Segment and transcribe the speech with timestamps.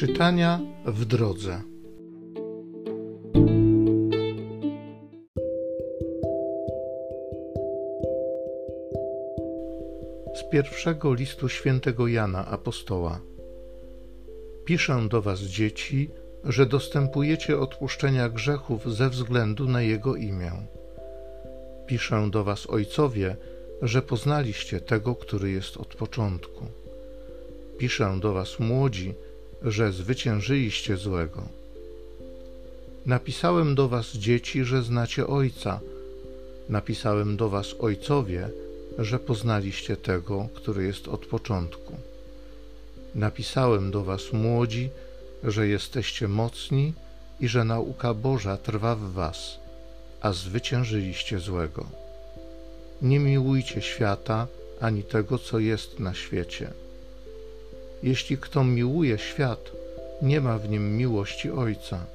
[0.00, 1.62] Czytania w drodze.
[10.34, 13.20] Z pierwszego listu świętego Jana Apostoła.
[14.64, 16.10] Piszę do Was, dzieci,
[16.44, 20.52] że dostępujecie odpuszczenia grzechów ze względu na Jego imię.
[21.86, 23.36] Piszę do Was, ojcowie,
[23.82, 26.66] że poznaliście tego, który jest od początku.
[27.78, 29.14] Piszę do Was, młodzi,
[29.62, 31.42] że zwyciężyliście złego.
[33.06, 35.80] Napisałem do Was, dzieci, że znacie Ojca.
[36.68, 38.48] Napisałem do Was, ojcowie,
[38.98, 41.96] że poznaliście tego, który jest od początku.
[43.14, 44.90] Napisałem do Was, młodzi,
[45.44, 46.92] że jesteście mocni
[47.40, 49.58] i że nauka Boża trwa w Was,
[50.20, 51.86] a zwyciężyliście złego.
[53.02, 54.46] Nie miłujcie świata
[54.80, 56.70] ani tego, co jest na świecie.
[58.02, 59.72] Jeśli kto miłuje świat,
[60.22, 62.06] nie ma w nim miłości Ojca.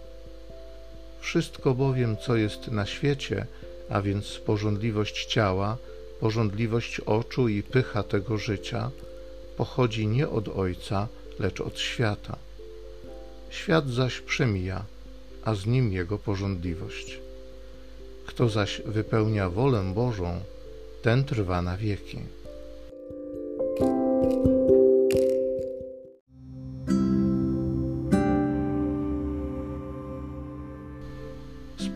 [1.20, 3.46] Wszystko bowiem, co jest na świecie,
[3.90, 5.78] a więc pożądliwość ciała,
[6.20, 8.92] pożądliwość oczu i pycha tego życia,
[9.58, 11.08] pochodzi nie od Ojca,
[11.40, 12.38] lecz od świata.
[13.50, 14.86] Świat zaś przemija,
[15.44, 17.20] a z nim jego pożądliwość.
[18.26, 20.40] Kto zaś wypełnia wolę Bożą,
[21.02, 22.20] ten trwa na wieki.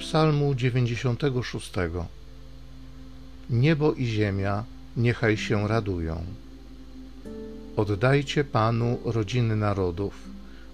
[0.10, 1.72] Psalmu 96.
[3.50, 4.64] Niebo i ziemia
[4.98, 6.24] niechaj się radują.
[7.76, 10.14] Oddajcie Panu rodziny narodów,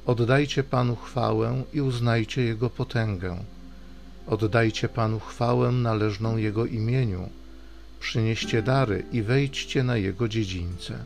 [0.05, 3.37] oddajcie Panu chwałę i uznajcie Jego potęgę.
[4.27, 7.29] Oddajcie Panu chwałę należną Jego imieniu
[7.99, 10.97] przynieście dary i wejdźcie na Jego dziedzińce.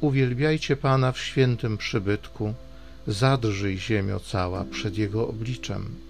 [0.00, 2.54] Uwielbiajcie Pana w świętym przybytku,
[3.06, 6.07] zadrżyj ziemio cała przed Jego obliczem.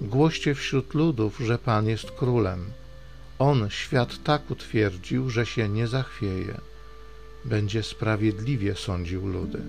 [0.00, 2.64] Głoście wśród ludów, że Pan jest królem.
[3.38, 6.60] On świat tak utwierdził, że się nie zachwieje.
[7.44, 9.62] Będzie sprawiedliwie sądził ludy.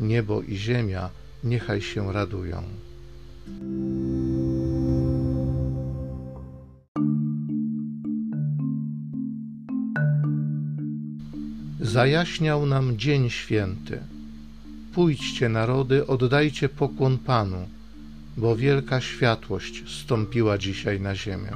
[0.00, 1.10] Niebo i ziemia
[1.44, 2.62] niechaj się radują.
[11.80, 13.98] Zajaśniał nam dzień święty.
[14.94, 17.68] Pójdźcie, narody, oddajcie pokłon Panu,
[18.36, 21.52] bo wielka światłość stąpiła dzisiaj na ziemię.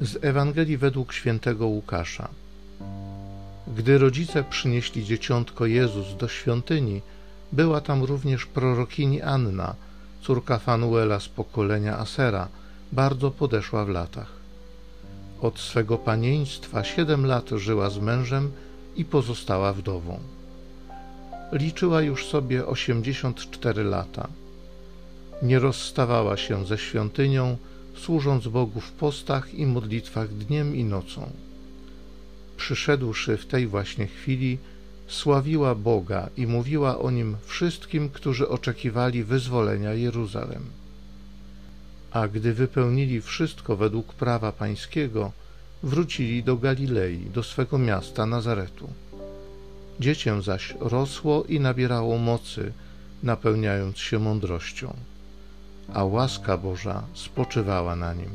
[0.00, 2.28] Z Ewangelii według świętego Łukasza.
[3.76, 7.02] Gdy rodzice przynieśli dzieciątko Jezus do świątyni,
[7.52, 9.74] była tam również prorokini Anna,
[10.22, 12.48] córka Fanuela z pokolenia Asera,
[12.92, 14.37] bardzo podeszła w latach.
[15.40, 18.50] Od swego panieństwa siedem lat żyła z mężem
[18.96, 20.20] i pozostała wdową.
[21.52, 24.28] Liczyła już sobie osiemdziesiąt cztery lata.
[25.42, 27.56] Nie rozstawała się ze świątynią,
[27.96, 31.30] służąc Bogu w postach i modlitwach dniem i nocą.
[32.56, 34.58] Przyszedłszy w tej właśnie chwili,
[35.08, 40.62] sławiła Boga i mówiła o nim wszystkim, którzy oczekiwali wyzwolenia Jeruzalem.
[42.10, 45.32] A gdy wypełnili wszystko według prawa pańskiego,
[45.82, 48.88] wrócili do Galilei, do swego miasta Nazaretu.
[50.00, 52.72] Dziecię zaś rosło i nabierało mocy,
[53.22, 54.94] napełniając się mądrością,
[55.94, 58.30] a łaska Boża spoczywała na nim.